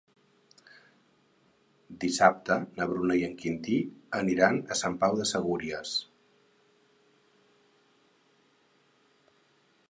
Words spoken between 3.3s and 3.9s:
Quintí